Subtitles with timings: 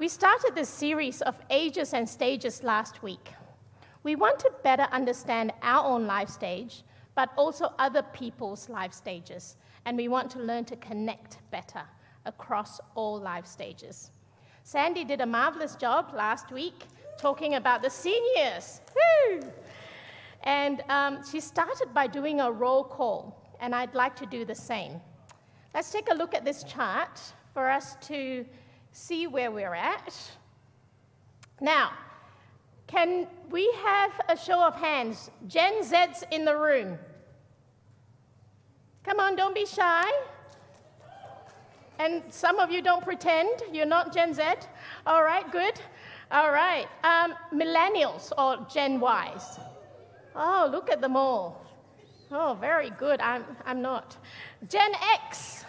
[0.00, 3.32] We started this series of ages and stages last week.
[4.02, 6.84] We want to better understand our own life stage,
[7.14, 11.82] but also other people's life stages, and we want to learn to connect better
[12.24, 14.10] across all life stages.
[14.62, 16.86] Sandy did a marvelous job last week
[17.18, 18.80] talking about the seniors.
[18.96, 19.42] Woo!
[20.44, 24.54] And um, she started by doing a roll call, and I'd like to do the
[24.54, 24.98] same.
[25.74, 27.20] Let's take a look at this chart
[27.52, 28.46] for us to
[28.92, 30.14] see where we're at.
[31.60, 31.92] Now,
[32.86, 35.30] can we have a show of hands?
[35.46, 36.98] Gen Z's in the room.
[39.04, 40.10] Come on, don't be shy.
[41.98, 44.42] And some of you don't pretend you're not Gen Z.
[45.06, 45.78] All right, good.
[46.30, 46.86] All right.
[47.04, 49.60] Um, millennials or Gen Ys.
[50.34, 51.66] Oh, look at them all.
[52.32, 53.20] Oh, very good.
[53.20, 54.16] I'm, I'm not.
[54.68, 55.64] Gen X.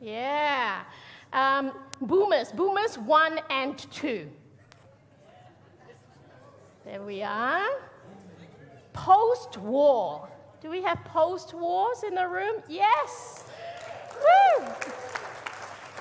[0.00, 0.45] Yeah.
[1.32, 2.52] Um, boomers.
[2.52, 4.28] Boomers 1 and 2.
[6.84, 7.68] There we are.
[8.92, 10.28] Post war.
[10.60, 12.62] Do we have post wars in the room?
[12.68, 13.44] Yes.
[14.14, 14.66] Woo!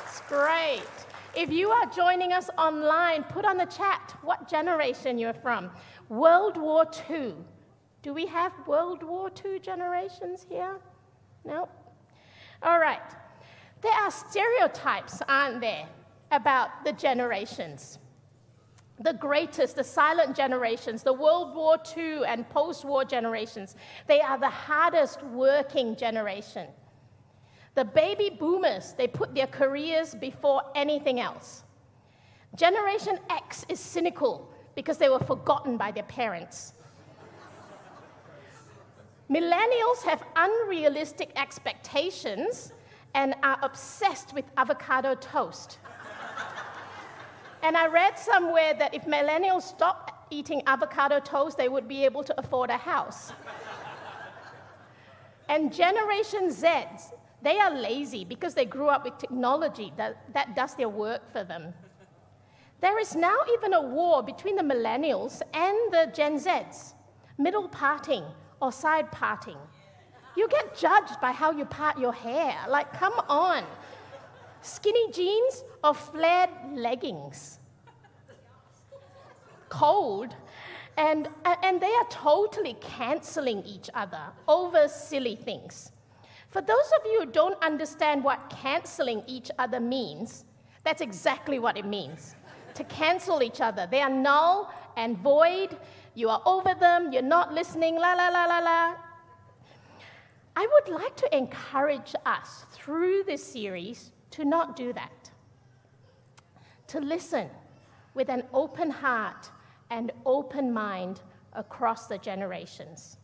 [0.06, 0.82] It's great.
[1.36, 5.70] If you are joining us online, put on the chat what generation you're from.
[6.08, 7.34] World War II.
[8.02, 10.80] Do we have World War II generations here?
[11.44, 11.68] No?
[12.64, 13.02] All right.
[13.82, 15.88] There are stereotypes, aren't there,
[16.32, 18.00] about the generations?
[19.00, 23.76] The greatest, the silent generations, the World War II and post war generations,
[24.08, 26.68] they are the hardest working generation.
[27.76, 31.64] The baby boomers, they put their careers before anything else.
[32.56, 36.74] Generation X is cynical because they were forgotten by their parents.
[39.30, 42.72] Millennials have unrealistic expectations
[43.16, 45.80] and are obsessed with avocado toast.
[47.64, 52.24] and I read somewhere that if millennials stopped eating avocado toast, they would be able
[52.26, 53.32] to afford a house.
[55.50, 60.76] and Generation Zs, they are lazy because they grew up with technology that, that does
[60.76, 61.74] their work for them.
[62.82, 66.94] There is now even a war between the millennials and the Gen Zs,
[67.38, 68.26] middle parting
[68.62, 69.58] or side parting.
[70.36, 72.56] You get judged by how you part your hair.
[72.68, 73.64] Like, come on.
[74.62, 77.60] Skinny jeans or flared leggings?
[79.70, 80.36] Cold.
[80.98, 81.30] And,
[81.64, 85.92] and they are totally canceling each other over silly things.
[86.50, 90.46] For those of you who don't understand what canceling each other means,
[90.84, 92.36] that's exactly what it means
[92.76, 93.88] to cancel each other.
[93.90, 95.78] They are null and void.
[96.14, 98.96] You are over them, you're not listening, la la la la la.
[100.56, 105.32] I would like to encourage us through this series to not do that,
[106.88, 107.50] to listen
[108.14, 109.50] with an open heart
[109.90, 111.22] and open mind
[111.54, 113.18] across the generations.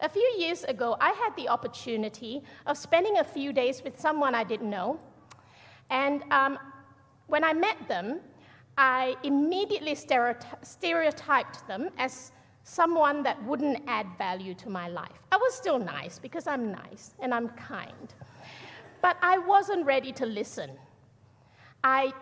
[0.00, 4.34] A few years ago, I had the opportunity of spending a few days with someone
[4.34, 5.00] I didn't know.
[5.90, 6.58] And um,
[7.26, 8.20] when I met them,
[8.76, 12.30] I immediately stereotyped them as
[12.64, 15.22] someone that wouldn't add value to my life.
[15.32, 18.14] I was still nice because I'm nice and I'm kind.
[19.00, 20.70] But I wasn't ready to listen.
[21.82, 22.12] I,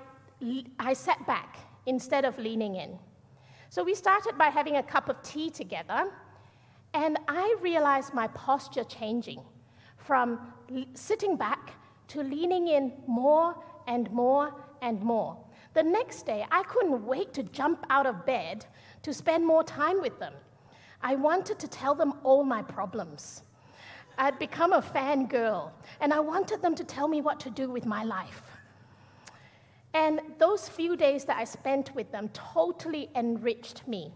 [0.78, 2.98] I sat back instead of leaning in.
[3.70, 6.12] So we started by having a cup of tea together
[6.94, 9.42] and I realized my posture changing
[9.96, 10.52] from
[10.94, 11.72] sitting back
[12.08, 15.36] to leaning in more and more and more.
[15.74, 18.64] The next day, I couldn't wait to jump out of bed
[19.06, 20.34] to spend more time with them.
[21.00, 23.44] I wanted to tell them all my problems.
[24.18, 27.86] I'd become a fangirl, and I wanted them to tell me what to do with
[27.86, 28.42] my life.
[29.94, 34.12] And those few days that I spent with them totally enriched me.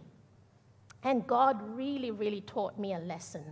[1.05, 3.45] And God really, really taught me a lesson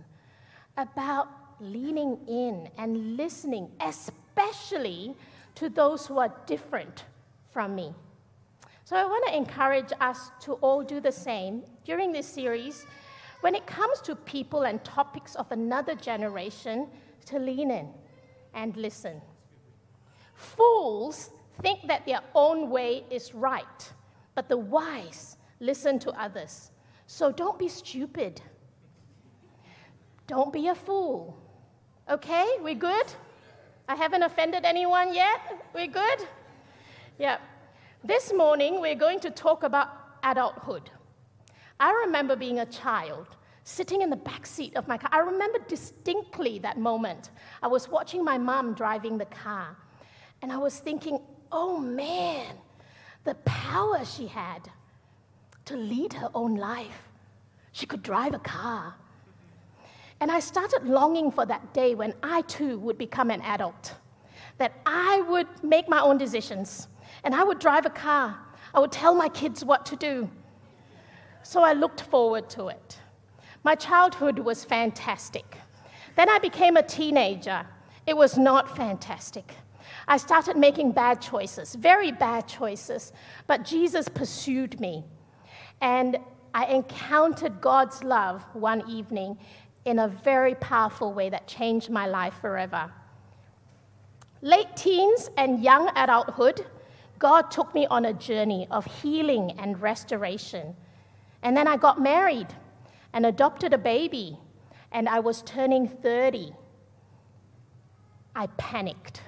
[0.75, 1.29] about
[1.61, 5.15] leaning in and listening, especially
[5.55, 7.05] to those who are different
[7.53, 7.95] from me.
[8.89, 12.87] So I want to encourage us to all do the same during this series
[13.41, 16.87] when it comes to people and topics of another generation
[17.27, 17.89] to lean in
[18.55, 19.21] and listen.
[20.33, 21.29] Fools
[21.61, 23.93] think that their own way is right,
[24.33, 26.71] but the wise listen to others.
[27.05, 28.41] So don't be stupid.
[30.25, 31.37] Don't be a fool.
[32.09, 33.05] Okay, we good?
[33.87, 35.41] I haven't offended anyone yet?
[35.75, 36.27] We good?
[37.19, 37.37] Yeah.
[38.03, 39.89] This morning, we're going to talk about
[40.23, 40.89] adulthood.
[41.81, 43.27] I remember being a child
[43.65, 45.09] sitting in the back seat of my car.
[45.11, 47.31] I remember distinctly that moment.
[47.61, 49.75] I was watching my mom driving the car,
[50.41, 51.19] and I was thinking,
[51.51, 52.55] oh man,
[53.25, 54.69] the power she had
[55.65, 57.09] to lead her own life.
[57.73, 58.95] She could drive a car.
[60.21, 63.93] And I started longing for that day when I too would become an adult,
[64.57, 66.87] that I would make my own decisions,
[67.23, 68.37] and I would drive a car.
[68.73, 70.29] I would tell my kids what to do.
[71.43, 72.99] So I looked forward to it.
[73.63, 75.57] My childhood was fantastic.
[76.15, 77.65] Then I became a teenager.
[78.05, 79.51] It was not fantastic.
[80.07, 83.11] I started making bad choices, very bad choices,
[83.47, 85.03] but Jesus pursued me.
[85.81, 86.17] And
[86.53, 89.37] I encountered God's love one evening
[89.85, 92.91] in a very powerful way that changed my life forever.
[94.41, 96.65] Late teens and young adulthood,
[97.19, 100.75] God took me on a journey of healing and restoration.
[101.43, 102.47] And then I got married
[103.13, 104.37] and adopted a baby,
[104.91, 106.53] and I was turning 30.
[108.35, 109.21] I panicked.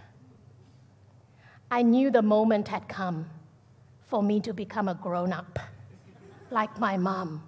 [1.69, 3.29] I knew the moment had come
[4.05, 5.59] for me to become a grown up,
[6.49, 7.43] like my mom.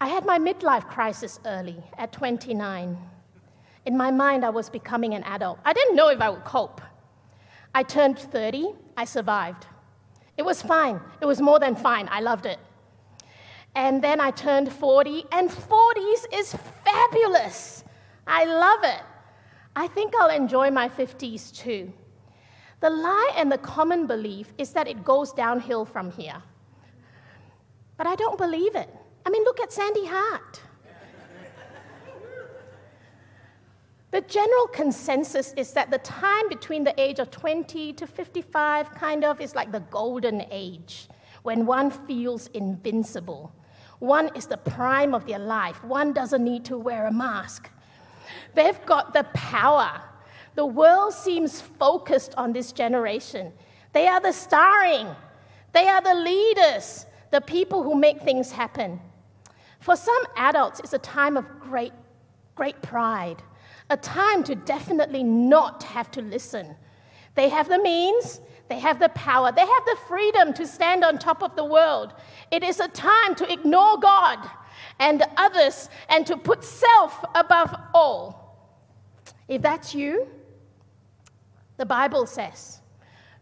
[0.00, 2.98] I had my midlife crisis early at 29.
[3.86, 5.58] In my mind, I was becoming an adult.
[5.64, 6.80] I didn't know if I would cope.
[7.78, 9.66] I turned 30, I survived.
[10.36, 11.00] It was fine.
[11.20, 12.08] It was more than fine.
[12.10, 12.58] I loved it.
[13.76, 17.84] And then I turned 40, and 40s is fabulous.
[18.26, 19.02] I love it.
[19.76, 21.92] I think I'll enjoy my 50s too.
[22.80, 26.42] The lie and the common belief is that it goes downhill from here.
[27.96, 28.92] But I don't believe it.
[29.24, 30.60] I mean, look at Sandy Hart.
[34.10, 39.24] The general consensus is that the time between the age of 20 to 55 kind
[39.24, 41.08] of is like the golden age
[41.42, 43.52] when one feels invincible.
[43.98, 45.84] One is the prime of their life.
[45.84, 47.68] One doesn't need to wear a mask.
[48.54, 50.00] They've got the power.
[50.54, 53.52] The world seems focused on this generation.
[53.92, 55.08] They are the starring,
[55.72, 59.00] they are the leaders, the people who make things happen.
[59.80, 61.92] For some adults, it's a time of great,
[62.54, 63.42] great pride
[63.90, 66.76] a time to definitely not have to listen.
[67.34, 71.18] They have the means, they have the power, they have the freedom to stand on
[71.18, 72.12] top of the world.
[72.50, 74.38] It is a time to ignore God
[74.98, 78.74] and others and to put self above all.
[79.46, 80.28] If that's you,
[81.78, 82.80] the Bible says,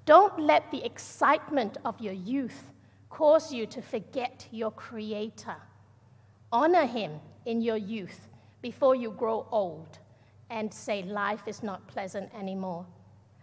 [0.05, 2.71] don't let the excitement of your youth
[3.11, 5.57] cause you to forget your Creator.
[6.53, 7.13] Honor Him
[7.45, 8.29] in your youth
[8.63, 9.99] before you grow old
[10.51, 12.87] and say life is not pleasant anymore.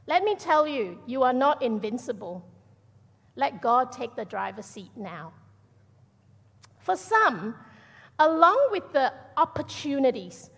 [0.08, 2.46] Let me tell you, you are not invincible.
[3.36, 5.34] Let God take the driver's seat now.
[6.80, 7.56] For some,
[8.20, 10.50] along with the opportunities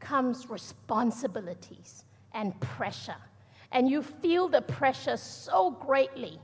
[0.00, 3.20] comes responsibilities and pressure,
[3.70, 6.38] and you feel the pressure so greatly.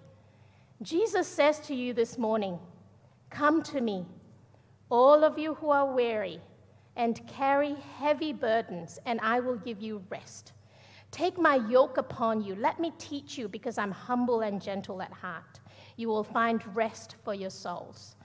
[0.82, 2.58] Jesus says to you this morning,
[3.30, 4.06] Come to me,
[4.90, 6.40] all of you who are weary
[6.98, 10.52] and carry heavy burdens, and I will give you rest.
[11.12, 12.54] Take my yoke upon you.
[12.56, 15.60] Let me teach you, because I'm humble and gentle at heart.
[15.96, 18.16] You will find rest for your souls.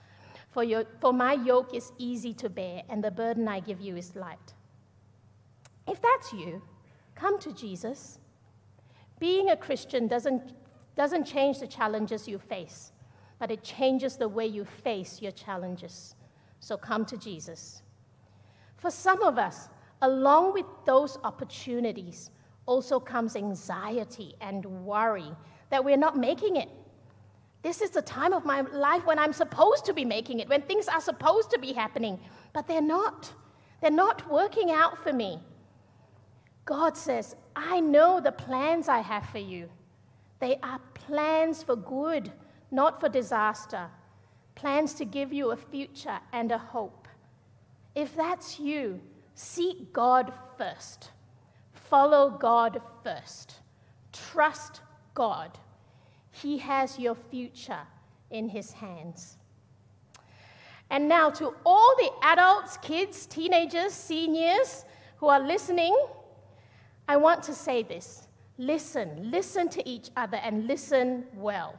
[0.50, 3.96] For, your, for my yoke is easy to bear, and the burden I give you
[3.96, 4.52] is light.
[5.86, 6.60] If that's you,
[7.14, 8.18] come to Jesus.
[9.20, 10.52] Being a Christian doesn't,
[10.96, 12.90] doesn't change the challenges you face,
[13.38, 16.16] but it changes the way you face your challenges.
[16.58, 17.82] So come to Jesus.
[18.84, 19.70] For some of us,
[20.02, 22.30] along with those opportunities,
[22.66, 25.32] also comes anxiety and worry
[25.70, 26.68] that we're not making it.
[27.62, 30.60] This is the time of my life when I'm supposed to be making it, when
[30.60, 32.20] things are supposed to be happening,
[32.52, 33.32] but they're not.
[33.80, 35.40] They're not working out for me.
[36.66, 39.70] God says, I know the plans I have for you.
[40.40, 42.30] They are plans for good,
[42.70, 43.88] not for disaster,
[44.54, 47.04] plans to give you a future and a hope.
[47.94, 49.00] If that's you,
[49.34, 51.10] seek God first.
[51.72, 53.56] Follow God first.
[54.12, 54.80] Trust
[55.14, 55.58] God.
[56.30, 57.80] He has your future
[58.30, 59.36] in His hands.
[60.90, 64.84] And now, to all the adults, kids, teenagers, seniors
[65.16, 65.96] who are listening,
[67.08, 68.26] I want to say this
[68.58, 71.76] listen, listen to each other and listen well.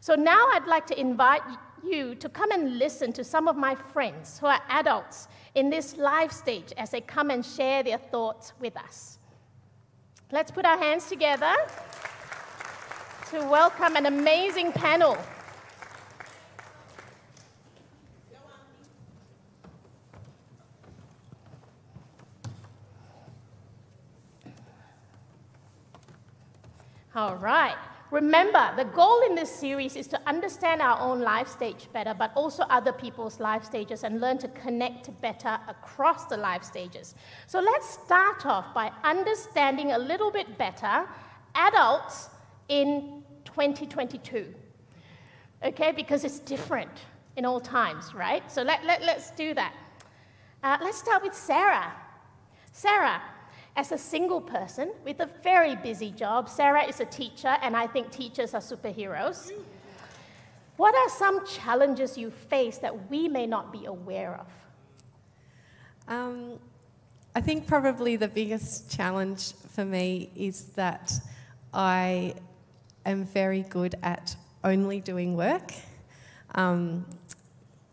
[0.00, 1.42] So now I'd like to invite
[1.84, 5.96] you to come and listen to some of my friends who are adults in this
[5.96, 9.18] live stage as they come and share their thoughts with us.
[10.30, 11.54] Let's put our hands together
[13.30, 15.16] to welcome an amazing panel.
[27.14, 27.76] All right.
[28.12, 32.30] Remember, the goal in this series is to understand our own life stage better, but
[32.34, 37.14] also other people's life stages and learn to connect better across the life stages.
[37.46, 41.08] So let's start off by understanding a little bit better
[41.54, 42.28] adults
[42.68, 44.54] in 2022.
[45.64, 48.42] Okay, because it's different in all times, right?
[48.52, 49.72] So let, let, let's do that.
[50.62, 51.90] Uh, let's start with Sarah.
[52.72, 53.22] Sarah,
[53.76, 57.86] as a single person with a very busy job, Sarah is a teacher, and I
[57.86, 59.52] think teachers are superheroes.
[60.76, 64.46] What are some challenges you face that we may not be aware of?
[66.08, 66.58] Um,
[67.34, 71.12] I think probably the biggest challenge for me is that
[71.72, 72.34] I
[73.06, 75.72] am very good at only doing work
[76.54, 77.06] um,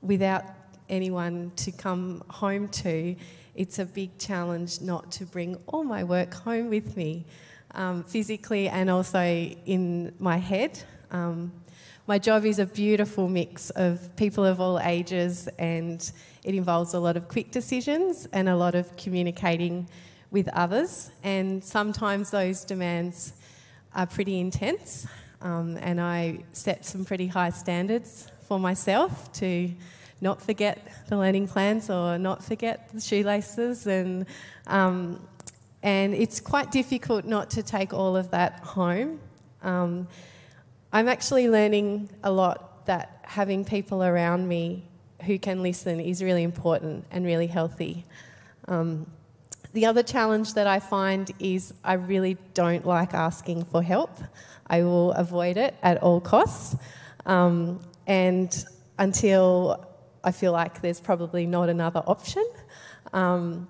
[0.01, 0.43] without
[0.89, 3.15] anyone to come home to
[3.59, 7.25] it's a big challenge not to bring all my work home with me,
[7.75, 10.81] um, physically and also in my head.
[11.11, 11.51] Um,
[12.07, 15.99] my job is a beautiful mix of people of all ages, and
[16.45, 19.89] it involves a lot of quick decisions and a lot of communicating
[20.31, 21.11] with others.
[21.21, 23.33] And sometimes those demands
[23.93, 25.05] are pretty intense,
[25.41, 29.69] um, and I set some pretty high standards for myself to
[30.21, 34.25] not forget the learning plans or not forget the shoelaces and
[34.67, 35.25] um,
[35.81, 39.19] and it's quite difficult not to take all of that home.
[39.61, 40.07] Um,
[40.91, 44.83] I'm actually learning a lot that having people around me
[45.25, 48.05] who can listen is really important and really healthy.
[48.67, 49.05] Um,
[49.73, 54.19] the other challenge that I find is I really don't like asking for help.
[54.67, 56.75] I will avoid it at all costs.
[57.25, 58.65] Um, and
[58.97, 59.85] until
[60.23, 62.45] I feel like there's probably not another option.
[63.13, 63.67] Um,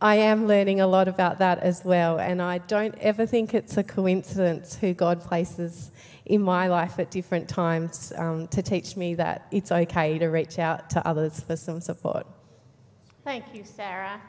[0.00, 3.76] I am learning a lot about that as well, and I don't ever think it's
[3.76, 5.92] a coincidence who God places
[6.26, 10.58] in my life at different times um, to teach me that it's okay to reach
[10.58, 12.26] out to others for some support.
[13.24, 14.20] Thank you, Sarah.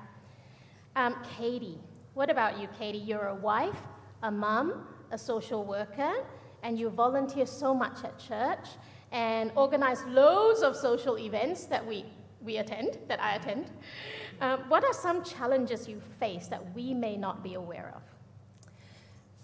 [0.95, 1.79] Um, Katie,
[2.13, 2.99] what about you, Katie?
[2.99, 3.81] You're a wife,
[4.23, 6.13] a mum, a social worker,
[6.63, 8.67] and you volunteer so much at church
[9.11, 12.05] and organize loads of social events that we,
[12.41, 13.71] we attend, that I attend.
[14.41, 18.01] Um, what are some challenges you face that we may not be aware of?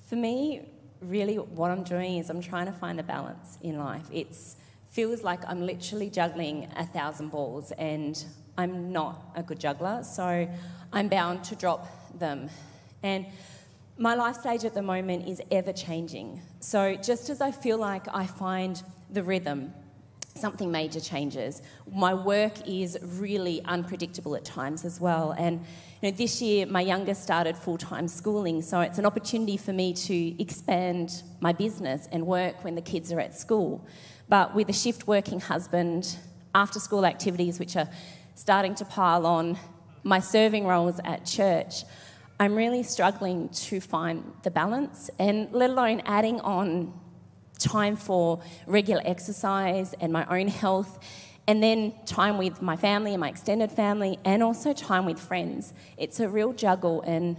[0.08, 0.68] For me,
[1.00, 4.06] really, what I'm doing is I'm trying to find a balance in life.
[4.12, 4.36] It
[4.90, 8.24] feels like I'm literally juggling a thousand balls, and
[8.58, 10.48] I'm not a good juggler, so
[10.92, 11.88] I'm bound to drop
[12.20, 12.50] them.
[13.02, 13.26] And
[13.98, 16.42] my life stage at the moment is ever changing.
[16.60, 19.74] So just as I feel like I find the rhythm,
[20.36, 21.62] something major changes.
[21.92, 25.36] My work is really unpredictable at times as well.
[25.38, 25.60] And
[26.02, 29.74] you know, this year, my youngest started full time schooling, so it's an opportunity for
[29.74, 33.86] me to expand my business and work when the kids are at school.
[34.30, 36.18] But with a shift working husband,
[36.56, 37.90] after school activities which are
[38.36, 39.58] starting to pile on,
[40.04, 41.84] my serving roles at church,
[42.40, 47.00] I'm really struggling to find the balance and let alone adding on
[47.62, 51.00] time for regular exercise and my own health,
[51.48, 55.74] and then time with my family and my extended family, and also time with friends.
[55.98, 57.38] It's a real juggle, and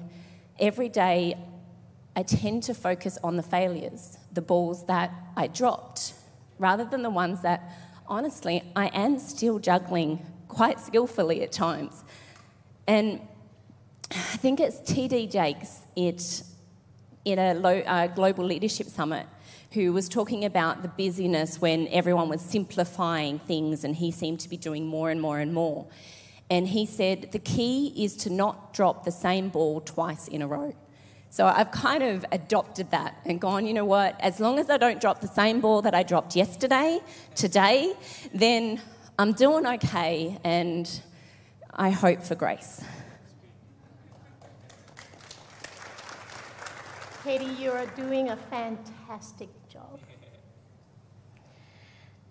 [0.58, 1.36] every day
[2.14, 6.14] I tend to focus on the failures, the balls that I dropped,
[6.58, 7.72] rather than the ones that,
[8.06, 12.04] honestly, I am still juggling quite skillfully at times.
[12.86, 13.20] And
[14.10, 16.42] I think it's TD Jakes it,
[17.24, 19.26] in a low, uh, global leadership summit
[19.74, 24.48] who was talking about the busyness when everyone was simplifying things and he seemed to
[24.48, 25.86] be doing more and more and more.
[26.50, 30.46] And he said the key is to not drop the same ball twice in a
[30.46, 30.74] row.
[31.30, 34.76] So I've kind of adopted that and gone, you know what, as long as I
[34.76, 37.00] don't drop the same ball that I dropped yesterday,
[37.34, 37.94] today,
[38.34, 38.82] then
[39.18, 40.88] I'm doing okay and
[41.72, 42.84] I hope for grace.
[47.22, 50.00] Katie, you are doing a fantastic job.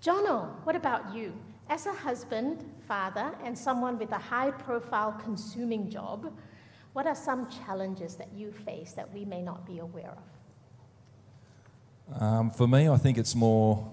[0.04, 1.32] Jono, what about you?
[1.70, 6.34] As a husband, father, and someone with a high profile consuming job,
[6.92, 10.14] what are some challenges that you face that we may not be aware
[12.10, 12.22] of?
[12.22, 13.90] Um, for me, I think it's more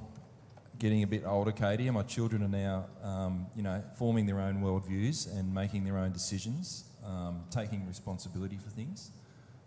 [0.81, 4.41] getting a bit older, Katie, and my children are now, um, you know, forming their
[4.41, 9.13] own worldviews and making their own decisions, um, taking responsibility for things.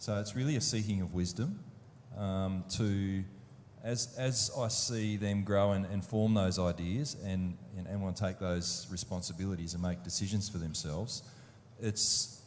[0.01, 1.60] So it's really a seeking of wisdom
[2.17, 3.24] um, to,
[3.84, 8.15] as, as I see them grow and, and form those ideas and, and, and want
[8.17, 11.22] to take those responsibilities and make decisions for themselves,
[11.79, 12.41] it's,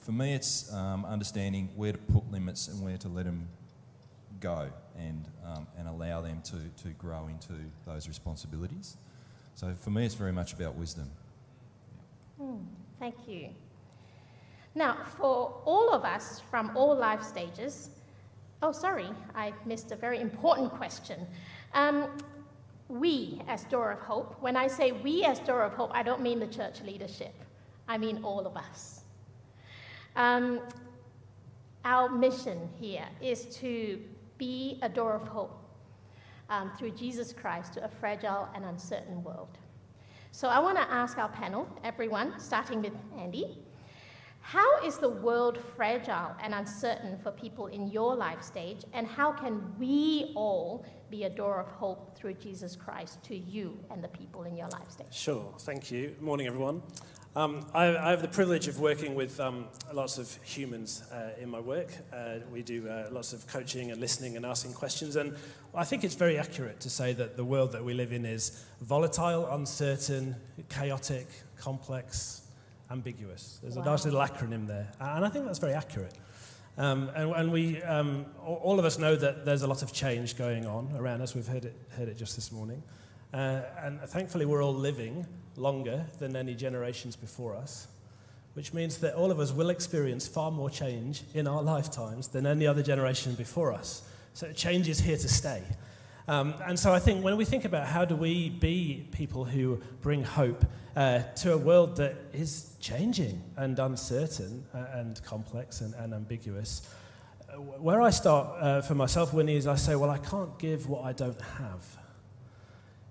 [0.00, 3.46] for me, it's um, understanding where to put limits and where to let them
[4.40, 7.52] go and, um, and allow them to, to grow into
[7.86, 8.96] those responsibilities.
[9.54, 11.08] So for me, it's very much about wisdom.
[12.40, 12.56] Hmm,
[12.98, 13.50] thank you.
[14.78, 17.90] Now, for all of us from all life stages,
[18.62, 21.26] oh, sorry, I missed a very important question.
[21.74, 22.16] Um,
[22.88, 26.22] we as Door of Hope, when I say we as Door of Hope, I don't
[26.22, 27.34] mean the church leadership,
[27.88, 29.00] I mean all of us.
[30.14, 30.60] Um,
[31.84, 33.98] our mission here is to
[34.38, 35.58] be a door of hope
[36.50, 39.58] um, through Jesus Christ to a fragile and uncertain world.
[40.30, 43.58] So I want to ask our panel, everyone, starting with Andy,
[44.48, 49.30] how is the world fragile and uncertain for people in your life stage, and how
[49.30, 54.08] can we all be a door of hope through Jesus Christ to you and the
[54.08, 55.12] people in your life stage?
[55.12, 56.16] Sure, thank you.
[56.18, 56.80] Morning, everyone.
[57.36, 61.50] Um, I, I, have the privilege of working with um, lots of humans uh, in
[61.50, 61.92] my work.
[62.10, 65.36] Uh, we do uh, lots of coaching and listening and asking questions, and
[65.74, 68.64] I think it's very accurate to say that the world that we live in is
[68.80, 70.36] volatile, uncertain,
[70.70, 71.26] chaotic,
[71.58, 72.47] complex,
[72.90, 73.58] ambiguous.
[73.62, 73.82] There's wow.
[73.82, 76.14] a nice little acronym there, and I think that's very accurate.
[76.78, 80.38] Um, and, and, we, um, all of us know that there's a lot of change
[80.38, 81.34] going on around us.
[81.34, 82.84] We've heard it, heard it just this morning.
[83.34, 85.26] Uh, and thankfully, we're all living
[85.56, 87.88] longer than any generations before us,
[88.54, 92.46] which means that all of us will experience far more change in our lifetimes than
[92.46, 94.08] any other generation before us.
[94.34, 95.62] So change is here to stay.
[96.28, 99.80] Um, and so I think when we think about how do we be people who
[100.02, 100.62] bring hope
[100.94, 106.86] uh, to a world that is changing and uncertain uh, and complex and, and ambiguous,
[107.48, 110.86] uh, where I start uh, for myself, Winnie, is I say, well, I can't give
[110.86, 111.84] what I don't have.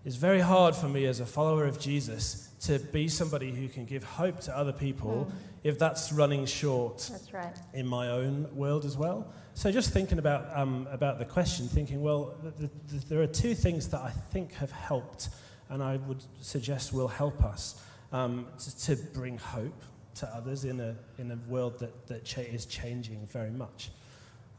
[0.05, 3.85] It's very hard for me as a follower of Jesus to be somebody who can
[3.85, 5.35] give hope to other people mm.
[5.63, 7.55] if that's running short that's right.
[7.73, 9.31] in my own world as well.
[9.53, 13.53] So just thinking about, um, about the question, thinking, well, the, the, there are two
[13.53, 15.29] things that I think have helped
[15.69, 19.83] and I would suggest will help us um, to, to, bring hope
[20.15, 23.91] to others in a, in a world that, that cha- is changing very much.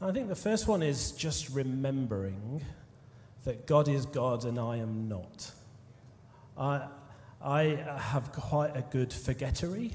[0.00, 2.62] I think the first one is just remembering
[3.44, 5.50] that God is God and I am not.
[6.56, 6.86] I,
[7.40, 7.62] I
[7.98, 9.92] have quite a good forgettery.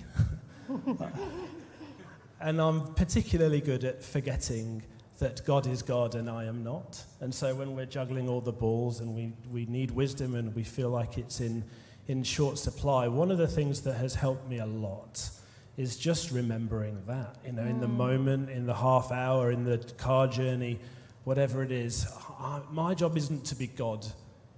[2.40, 4.84] and I'm particularly good at forgetting
[5.20, 7.04] that God is God and I am not.
[7.20, 10.64] And so when we're juggling all the balls and we, we need wisdom and we
[10.64, 11.64] feel like it's in,
[12.08, 15.30] in short supply, one of the things that has helped me a lot
[15.76, 17.36] is just remembering that.
[17.46, 17.96] You know, in the mm.
[17.96, 20.80] moment, in the half hour, in the car journey,
[21.24, 22.08] whatever it is.
[22.40, 24.06] I, my job isn't to be God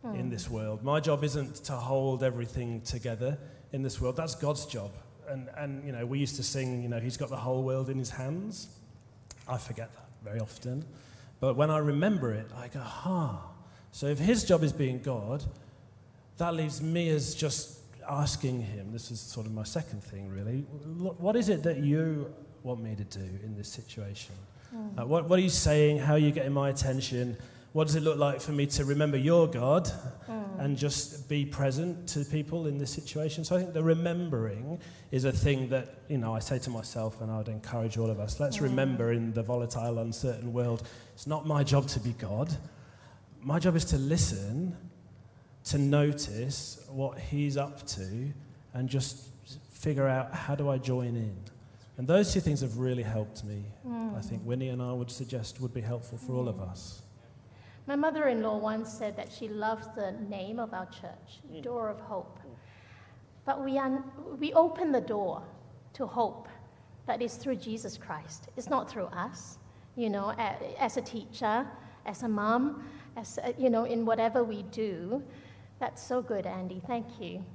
[0.05, 0.19] mm.
[0.19, 0.83] in this world.
[0.83, 3.37] My job isn't to hold everything together
[3.71, 4.15] in this world.
[4.15, 4.91] That's God's job.
[5.27, 7.89] And, and, you know, we used to sing, you know, He's got the whole world
[7.89, 8.67] in His hands.
[9.47, 10.85] I forget that very often.
[11.39, 13.27] But when I remember it, I go, ha.
[13.27, 13.47] Huh.
[13.91, 15.43] So if His job is being God,
[16.37, 18.91] that leaves me as just asking Him.
[18.91, 20.61] This is sort of my second thing, really.
[21.17, 24.35] What is it that you want me to do in this situation?
[24.75, 25.01] Mm.
[25.01, 25.99] Uh, what, what are you saying?
[25.99, 27.37] How are you getting my attention?
[27.75, 29.91] What does it look like for me to remember your God
[30.29, 30.63] mm.
[30.63, 33.43] and just be present to people in this situation?
[33.43, 34.79] So I think the remembering
[35.11, 38.09] is a thing that, you know, I say to myself and I would encourage all
[38.09, 38.61] of us let's mm.
[38.61, 42.55] remember in the volatile, uncertain world, it's not my job to be God.
[43.41, 44.77] My job is to listen,
[45.65, 48.31] to notice what He's up to,
[48.73, 49.31] and just
[49.69, 51.35] figure out how do I join in.
[51.97, 53.65] And those two things have really helped me.
[53.85, 54.17] Mm.
[54.17, 57.01] I think Winnie and I would suggest would be helpful for all of us.
[57.87, 61.61] My mother in law once said that she loves the name of our church, mm.
[61.61, 62.39] Door of Hope.
[63.45, 64.03] But we, un-
[64.39, 65.43] we open the door
[65.93, 66.47] to hope
[67.05, 68.49] that is through Jesus Christ.
[68.57, 69.59] It's not through us,
[69.95, 70.31] you know,
[70.79, 71.67] as a teacher,
[72.07, 72.83] as a mom,
[73.15, 75.21] as, a, you know, in whatever we do.
[75.79, 76.81] That's so good, Andy.
[76.87, 77.45] Thank you.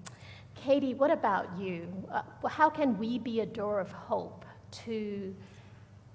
[0.55, 1.89] Katie, what about you?
[2.13, 4.45] Uh, how can we be a door of hope
[4.85, 5.35] to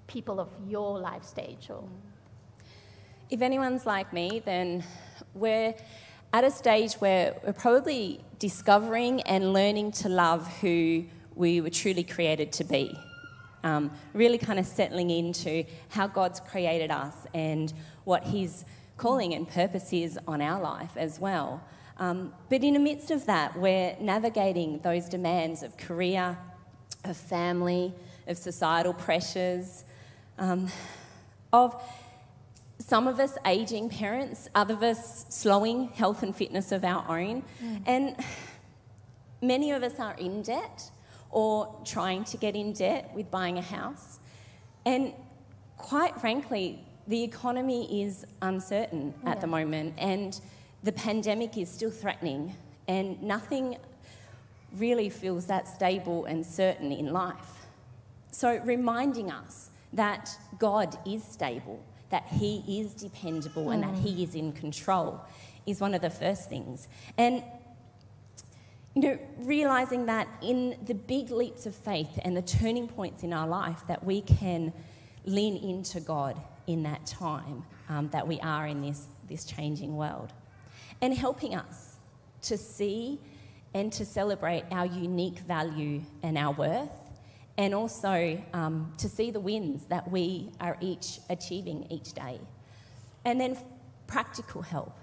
[0.06, 1.68] people of your life stage?
[1.68, 1.84] Or?
[3.28, 4.84] If anyone's like me, then
[5.34, 5.74] we're
[6.32, 12.04] at a stage where we're probably discovering and learning to love who we were truly
[12.04, 12.96] created to be.
[13.64, 17.72] Um, really kind of settling into how God's created us and
[18.04, 18.64] what His
[18.96, 21.64] calling and purpose is on our life as well.
[21.98, 26.38] Um, but in the midst of that, we're navigating those demands of career,
[27.02, 27.92] of family,
[28.28, 29.82] of societal pressures,
[30.38, 30.68] um,
[31.52, 31.74] of
[32.78, 37.42] some of us aging parents, other of us slowing health and fitness of our own,
[37.62, 37.82] mm.
[37.86, 38.16] and
[39.40, 40.90] many of us are in debt
[41.30, 44.18] or trying to get in debt with buying a house.
[44.84, 45.12] And
[45.76, 50.40] quite frankly, the economy is uncertain at the moment, and
[50.82, 52.54] the pandemic is still threatening,
[52.88, 53.76] and nothing
[54.76, 57.66] really feels that stable and certain in life.
[58.32, 64.34] So, reminding us that God is stable, that He is dependable, and that He is
[64.34, 65.20] in control
[65.66, 66.88] is one of the first things.
[67.18, 67.42] And
[68.94, 73.32] you know, realizing that in the big leaps of faith and the turning points in
[73.32, 74.72] our life, that we can
[75.26, 80.32] lean into God in that time um, that we are in this, this changing world.
[81.02, 81.96] And helping us
[82.42, 83.18] to see
[83.74, 86.88] and to celebrate our unique value and our worth,
[87.58, 92.38] and also um, to see the wins that we are each achieving each day.
[93.24, 93.56] And then
[94.06, 94.96] practical help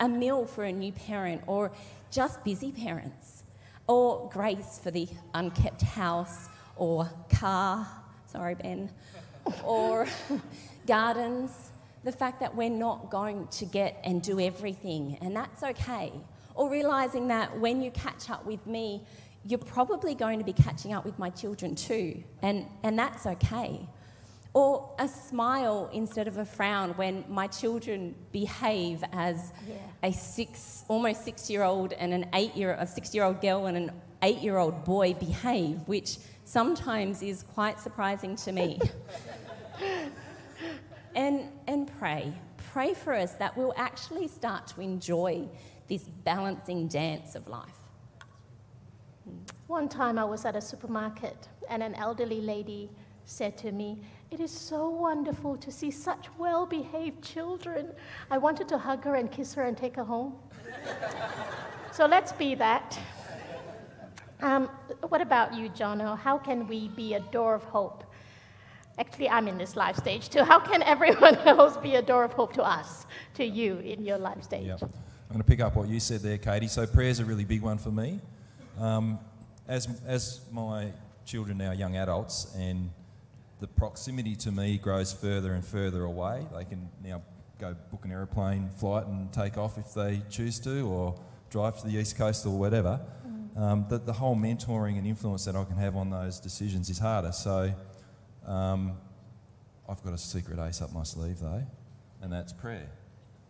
[0.00, 1.70] a meal for a new parent, or
[2.10, 3.44] just busy parents,
[3.86, 7.86] or grace for the unkept house or car,
[8.26, 8.90] sorry, Ben,
[9.64, 10.06] or
[10.86, 11.70] gardens.
[12.04, 16.12] The fact that we're not going to get and do everything, and that's okay.
[16.56, 19.02] Or realizing that when you catch up with me,
[19.44, 23.88] you're probably going to be catching up with my children too, and, and that's okay.
[24.54, 29.74] Or a smile instead of a frown when my children behave as Yeah.
[30.02, 33.90] a six, almost six-year-old and an eight-year, a six-year-old girl and an
[34.22, 38.78] eight-year-old boy behave, which sometimes is quite surprising to me.
[41.14, 42.32] and and pray,
[42.72, 45.46] pray for us that we'll actually start to enjoy
[45.88, 47.68] this balancing dance of life.
[49.72, 52.90] One time I was at a supermarket and an elderly lady
[53.24, 57.88] said to me, It is so wonderful to see such well behaved children.
[58.30, 60.34] I wanted to hug her and kiss her and take her home.
[61.90, 62.98] so let's be that.
[64.42, 64.68] Um,
[65.08, 66.18] what about you, Jono?
[66.18, 68.04] How can we be a door of hope?
[68.98, 70.44] Actually, I'm in this life stage too.
[70.44, 73.06] How can everyone else be a door of hope to us,
[73.36, 74.66] to you in your life stage?
[74.66, 74.76] Yeah.
[74.82, 74.88] I'm
[75.30, 76.68] going to pick up what you said there, Katie.
[76.68, 78.20] So prayer's a really big one for me.
[78.78, 79.18] Um,
[79.68, 80.92] as, as my
[81.24, 82.90] children now young adults and
[83.60, 87.22] the proximity to me grows further and further away, they can now
[87.58, 91.14] go book an aeroplane flight and take off if they choose to or
[91.48, 93.00] drive to the east coast or whatever.
[93.56, 96.98] Um, the, the whole mentoring and influence that I can have on those decisions is
[96.98, 97.32] harder.
[97.32, 97.72] So
[98.46, 98.94] um,
[99.88, 101.62] I've got a secret ace up my sleeve though,
[102.20, 102.88] and that's prayer.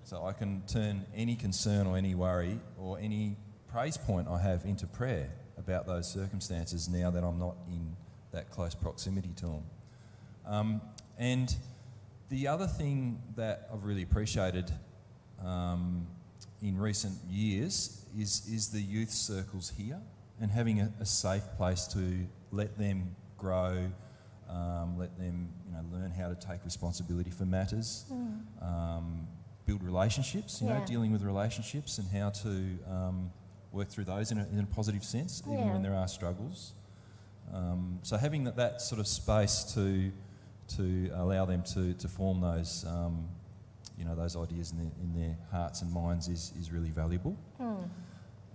[0.05, 3.37] So I can turn any concern or any worry or any
[3.69, 5.31] praise point I have into prayer
[5.65, 7.97] about those circumstances now that I'm not in
[8.33, 9.65] that close proximity to them.
[10.47, 10.81] Um,
[11.19, 11.55] and
[12.31, 14.71] the other thing that I've really appreciated
[15.45, 16.07] um,
[16.63, 20.01] in recent years is, is the youth circles here
[20.41, 23.77] and having a, a safe place to let them grow,
[24.49, 28.05] um, let them you know, learn how to take responsibility for matters,
[28.61, 29.27] um,
[29.67, 32.49] build relationships, you know, dealing with relationships and how to
[32.91, 33.31] um,
[33.73, 35.73] work through those in a, in a positive sense, even Yeah.
[35.73, 36.73] when there are struggles.
[37.53, 40.11] Um, so having that, that sort of space to
[40.77, 43.29] to allow them to, to form those um,
[43.99, 47.37] you know those ideas in their, in their hearts and minds is, is really valuable.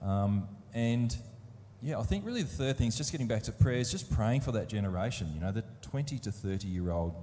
[0.02, 1.16] Um, and
[1.82, 4.12] yeah, I think really the third thing is just getting back to prayer is just
[4.12, 5.32] praying for that generation.
[5.34, 7.14] You know, the 20 to 30 year old,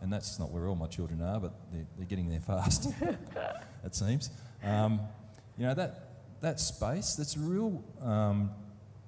[0.00, 2.88] and that's not where all my children are, but they're, they're getting there fast.
[3.84, 4.30] it seems.
[4.64, 5.00] Um,
[5.58, 6.03] you know that
[6.44, 8.50] that space that's a real um,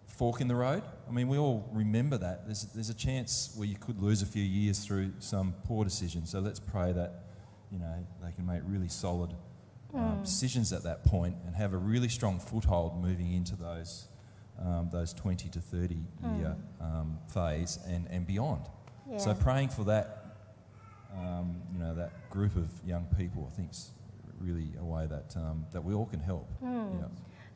[0.06, 0.82] fork in the road.
[1.08, 2.46] I mean, we all remember that.
[2.46, 6.26] There's, there's a chance where you could lose a few years through some poor decision.
[6.26, 7.24] So let's pray that,
[7.70, 9.30] you know, they can make really solid
[9.94, 14.08] um, decisions at that point and have a really strong foothold moving into those,
[14.58, 15.94] um, those 20 to 30
[16.38, 18.62] year um, phase and, and beyond.
[19.18, 20.36] So praying for that,
[21.16, 23.70] um, you know, that group of young people, I think,
[24.40, 26.48] really a way that, um, that we all can help.
[26.62, 27.06] Yeah.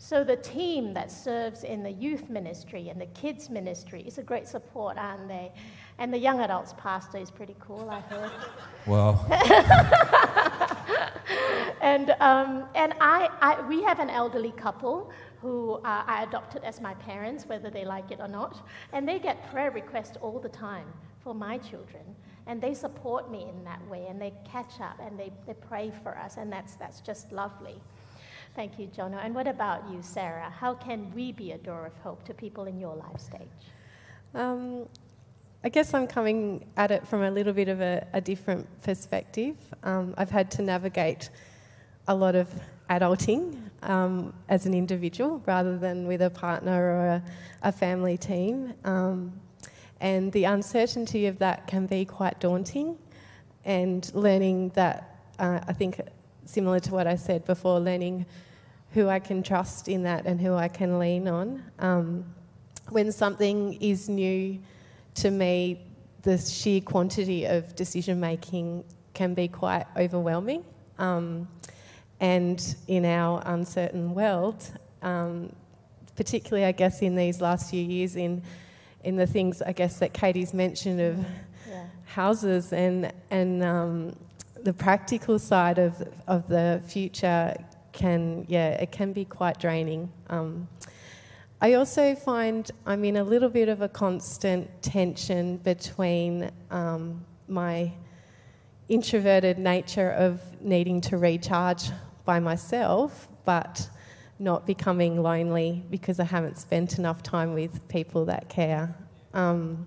[0.02, 4.22] So the team that serves in the youth ministry and the kids ministry is a
[4.22, 5.52] great support, aren't they?
[5.98, 8.30] And the young adults pastor is pretty cool, I heard.
[8.86, 9.26] Well,
[11.82, 15.10] and um, and I, I, we have an elderly couple
[15.42, 19.18] who uh, I adopted as my parents, whether they like it or not, and they
[19.18, 20.86] get prayer requests all the time
[21.22, 22.16] for my children,
[22.46, 25.92] and they support me in that way, and they catch up and they, they pray
[26.02, 27.80] for us, and that's that's just lovely.
[28.56, 29.24] Thank you, Jono.
[29.24, 30.50] And what about you, Sarah?
[30.50, 33.40] How can we be a door of hope to people in your life stage?
[34.34, 34.88] Um,
[35.62, 39.56] I guess I'm coming at it from a little bit of a, a different perspective.
[39.82, 41.30] Um, I've had to navigate
[42.08, 42.48] a lot of
[42.88, 47.22] adulting um, as an individual rather than with a partner or a,
[47.62, 48.74] a family team.
[50.00, 52.96] And the uncertainty of that can be quite daunting.
[53.64, 56.00] and learning that, uh, I think,
[56.44, 58.26] similar to what I said before, learning
[58.92, 61.62] who I can trust in that and who I can lean on.
[61.78, 62.24] Um,
[62.88, 64.58] when something is new
[65.16, 65.80] to me,
[66.22, 68.84] the sheer quantity of decision making
[69.14, 70.64] can be quite overwhelming.
[70.98, 71.48] Um,
[72.20, 74.68] and in our uncertain world,
[75.02, 75.54] um,
[76.16, 78.42] particularly, I guess, in these last few years, in
[79.04, 81.18] in the things I guess that Katie's mentioned of
[81.68, 81.84] yeah.
[82.04, 84.16] houses and and um,
[84.62, 87.56] the practical side of of the future
[87.92, 90.10] can yeah it can be quite draining.
[90.28, 90.68] Um,
[91.62, 97.92] I also find I'm in a little bit of a constant tension between um, my
[98.88, 101.90] introverted nature of needing to recharge
[102.24, 103.88] by myself, but
[104.40, 108.96] not becoming lonely because I haven't spent enough time with people that care.
[109.34, 109.86] Um,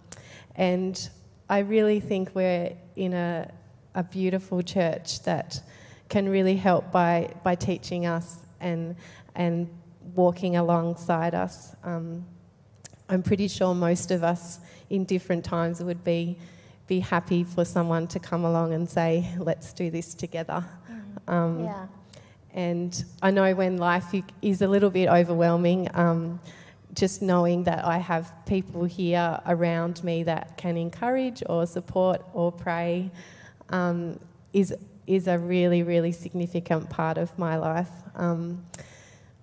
[0.56, 1.10] and
[1.50, 3.52] I really think we're in a,
[3.96, 5.60] a beautiful church that
[6.08, 8.96] can really help by, by teaching us and,
[9.34, 9.68] and
[10.14, 11.76] walking alongside us.
[11.84, 12.24] Um,
[13.10, 14.60] I'm pretty sure most of us
[14.92, 16.38] in different times would be,
[16.86, 20.64] be happy for someone to come along and say, let's do this together.
[21.28, 21.34] Mm.
[21.34, 21.88] Um, yeah.
[22.54, 26.40] And I know when life is a little bit overwhelming, um,
[26.94, 32.52] just knowing that I have people here around me that can encourage or support or
[32.52, 33.10] pray
[33.70, 34.20] um,
[34.54, 34.76] is,
[35.08, 37.90] is a really, really significant part of my life.
[38.16, 38.64] Um,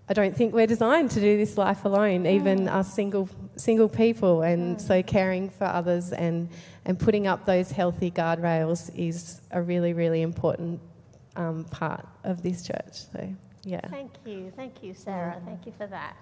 [0.09, 2.73] I don't think we're designed to do this life alone, even mm.
[2.73, 4.43] us single, single people.
[4.43, 4.81] And mm.
[4.81, 6.49] so caring for others and,
[6.85, 10.81] and putting up those healthy guardrails is a really, really important
[11.41, 12.95] um, part of this church.
[13.13, 13.81] So, yeah.
[13.89, 14.53] Thank you.
[14.57, 15.41] Thank you, Sarah.
[15.45, 16.17] Thank you for that.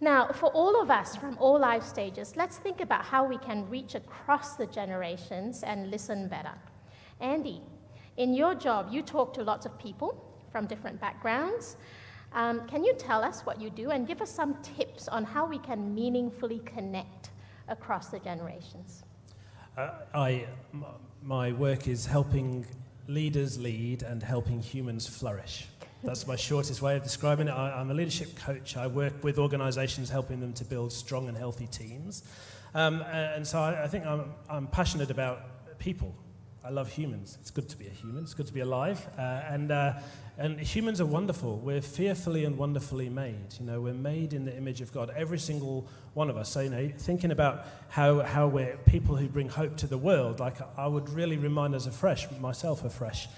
[0.00, 3.68] Now, for all of us from all life stages, let's think about how we can
[3.70, 6.52] reach across the generations and listen better.
[7.20, 7.62] Andy,
[8.18, 11.76] in your job, you talk to lots of people from different backgrounds.
[12.32, 15.46] Um, can you tell us what you do and give us some tips on how
[15.46, 17.30] we can meaningfully connect
[17.68, 19.02] across the generations?
[19.78, 20.46] Uh, I,
[21.22, 22.66] my work is helping
[23.08, 25.66] leaders lead and helping humans flourish.
[26.02, 27.52] That's my shortest way of describing it.
[27.52, 28.76] I, am a leadership coach.
[28.76, 32.22] I work with organizations helping them to build strong and healthy teams.
[32.74, 36.14] Um, and so I, I think I'm, I'm, passionate about people.
[36.66, 37.38] I love humans.
[37.40, 39.06] It's good to be a human, it's good to be alive.
[39.16, 39.92] Uh, and, uh,
[40.36, 41.58] and humans are wonderful.
[41.58, 43.54] We're fearfully and wonderfully made.
[43.60, 46.48] You know, we're made in the image of God, every single one of us.
[46.48, 50.40] So, you know, thinking about how, how we're people who bring hope to the world,
[50.40, 53.28] like I would really remind us afresh, myself afresh.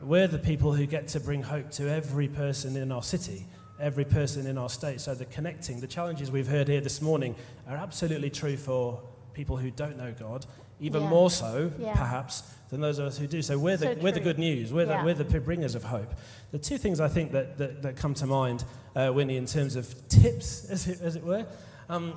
[0.00, 3.44] We're the people who get to bring hope to every person in our city,
[3.80, 5.00] every person in our state.
[5.00, 7.34] So, the connecting, the challenges we've heard here this morning
[7.68, 9.02] are absolutely true for
[9.34, 10.46] people who don't know God,
[10.78, 11.08] even yeah.
[11.08, 11.94] more so, yeah.
[11.94, 13.40] perhaps, than those of us who do.
[13.42, 14.72] So we're the, so we're the good news.
[14.72, 14.98] We're, yeah.
[14.98, 16.12] the, we're the bringers of hope.
[16.50, 19.76] The two things I think that, that, that come to mind, uh, Winnie, in terms
[19.76, 21.46] of tips, as it, as it were.
[21.88, 22.14] Um,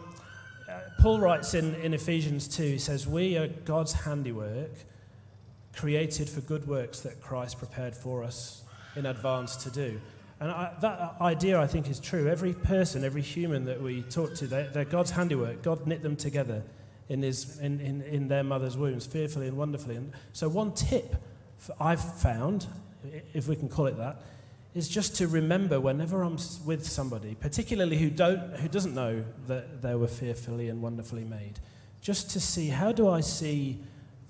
[0.70, 4.72] uh, Paul writes in, in Ephesians 2, he says, We are God's handiwork,
[5.76, 8.64] created for good works that Christ prepared for us
[8.96, 10.02] in advance to do.
[10.42, 12.28] And I, that idea, I think, is true.
[12.28, 15.62] Every person, every human that we talk to, they're, they're God's handiwork.
[15.62, 16.64] God knit them together
[17.12, 19.97] in, his, in, in, in their mother's wombs, fearfully and wonderfully.
[19.97, 21.15] And so, one tip
[21.78, 22.67] I've found,
[23.34, 24.21] if we can call it that,
[24.74, 29.82] is just to remember whenever I'm with somebody, particularly who, don't, who doesn't know that
[29.82, 31.60] they were fearfully and wonderfully made,
[32.00, 33.78] just to see how do I see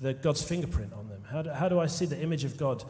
[0.01, 1.23] the God's fingerprint on them?
[1.29, 2.83] How do, how do I see the image of God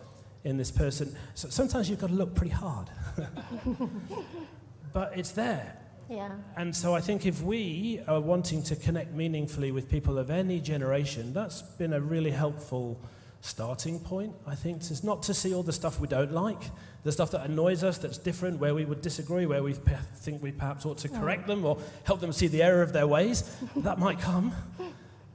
[0.46, 1.14] in this person?
[1.36, 2.90] So sometimes you've got to look pretty hard,
[4.94, 5.78] but it's there.
[6.10, 6.32] Yeah.
[6.58, 10.60] And so I think if we are wanting to connect meaningfully with people of any
[10.60, 13.00] generation, that's been a really helpful
[13.42, 14.78] starting point, I think.
[14.78, 16.62] It's not to see all the stuff we don't like,
[17.04, 20.52] the stuff that annoys us, that's different, where we would disagree, where we think we
[20.52, 23.44] perhaps ought to correct them or help them see the error of their ways.
[23.78, 24.54] that might come.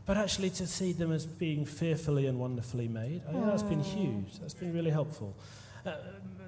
[0.07, 3.83] But actually, to see them as being fearfully and wonderfully made, I think that's been
[3.83, 4.39] huge.
[4.41, 5.35] That's been really helpful.
[5.87, 5.95] Uh,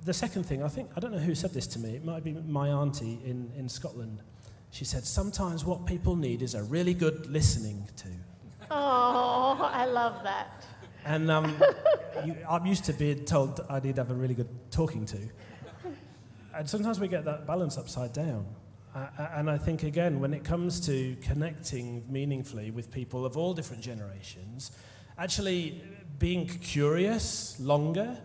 [0.05, 2.25] the second thing, I think, I don't know who said this to me, it might
[2.25, 4.21] be my auntie in, in Scotland.
[4.71, 8.09] She said, Sometimes what people need is a really good listening to.
[8.71, 10.65] Oh, I love that.
[11.05, 11.57] And um,
[12.25, 15.19] you, I'm used to being told I need to have a really good talking to.
[16.55, 18.45] And sometimes we get that balance upside down.
[18.95, 23.55] Uh, and I think, again, when it comes to connecting meaningfully with people of all
[23.55, 24.73] different generations,
[25.17, 25.83] actually
[26.19, 28.19] being curious longer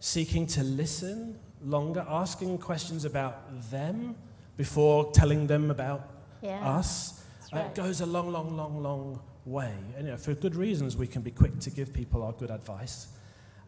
[0.00, 4.16] seeking to listen longer, asking questions about them
[4.56, 6.08] before telling them about
[6.42, 7.22] yeah, us.
[7.52, 7.64] Uh, right.
[7.64, 9.72] Uh, it goes a long, long, long, long way.
[9.96, 12.50] And, you know, for good reasons, we can be quick to give people our good
[12.50, 13.08] advice,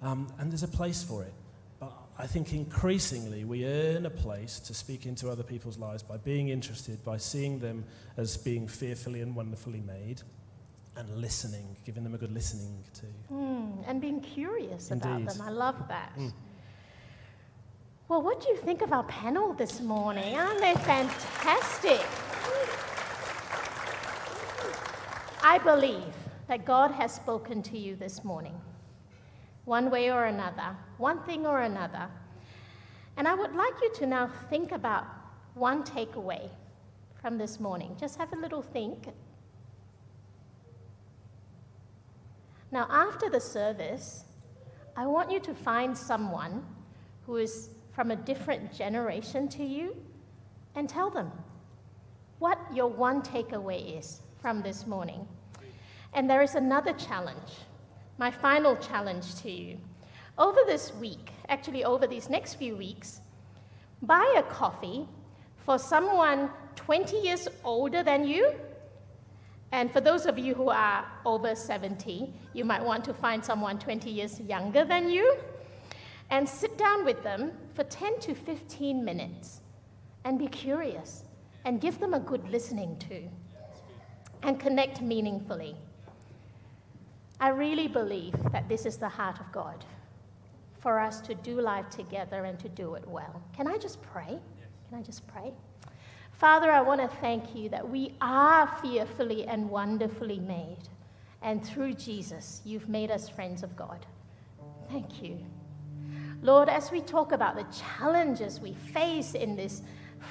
[0.01, 1.33] um, and there's a place for it.
[1.81, 6.17] But I think increasingly we earn a place to speak into other people's lives by
[6.17, 7.85] being interested, by seeing them
[8.17, 10.23] as being fearfully and wonderfully made,
[10.97, 13.07] and listening, giving them a good listening to.
[13.33, 15.41] Mm, and being curious about them.
[15.41, 16.13] I love that.
[16.19, 16.33] Mm.
[18.09, 20.37] Well, what do you think of our panel this morning?
[20.37, 22.05] Aren't they fantastic?
[25.43, 26.15] I believe
[26.47, 28.61] that God has spoken to you this morning,
[29.65, 32.09] one way or another, one thing or another.
[33.17, 35.07] And I would like you to now think about
[35.55, 36.51] one takeaway
[37.21, 37.97] from this morning.
[37.99, 39.09] Just have a little think.
[42.73, 44.25] Now, after the service,
[44.97, 46.65] I want you to find someone
[47.27, 49.95] who is from a different generation to you
[50.75, 51.31] and tell them
[52.39, 55.29] what your one takeaway is from this morning.
[56.15, 57.53] And there is another challenge,
[58.17, 59.77] my final challenge to you.
[60.39, 63.21] Over this week, actually, over these next few weeks,
[64.01, 65.07] buy a coffee
[65.67, 68.53] for someone 20 years older than you.
[69.73, 73.79] And for those of you who are over 70, you might want to find someone
[73.79, 75.37] 20 years younger than you
[76.31, 79.61] and sit down with them for 10 to 15 minutes
[80.25, 81.25] and be curious
[81.65, 83.23] and give them a good listening to
[84.43, 85.75] and connect meaningfully.
[87.41, 89.85] I really believe that this is the heart of God
[90.81, 93.43] for us to do life together and to do it well.
[93.57, 94.39] Can I just pray?
[94.89, 95.53] Can I just pray?
[96.43, 100.89] Father, I want to thank you that we are fearfully and wonderfully made.
[101.41, 104.05] And through Jesus, you've made us friends of God.
[104.91, 105.39] Thank you.
[106.43, 109.83] Lord, as we talk about the challenges we face in this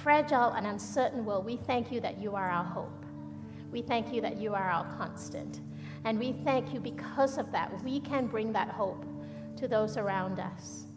[0.04, 3.06] fragile and uncertain world, we thank you that you are our hope.
[3.71, 5.62] We thank you that you are our constant.
[6.04, 9.06] And we thank you because of that, we can bring that hope
[9.56, 10.88] to those around us.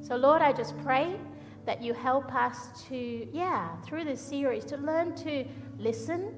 [0.00, 1.14] So, Lord, I just pray
[1.68, 5.44] that you help us to, yeah, through this series, to learn to
[5.78, 6.34] listen,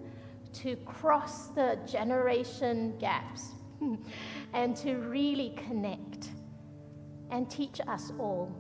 [0.53, 3.51] to cross the generation gaps,
[4.55, 6.31] and to really connect
[7.31, 8.53] and teach us all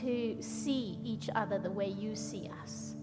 [0.00, 2.94] to see each other the way you see us.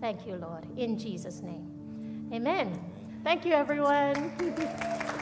[0.00, 2.30] Thank you, Lord, in Jesus' name.
[2.32, 2.80] Amen.
[3.24, 4.30] Thank you, everyone.